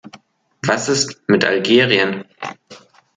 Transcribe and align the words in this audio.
Was 0.63 0.89
ist 0.89 1.21
mit 1.29 1.45
Algerien? 1.45 2.25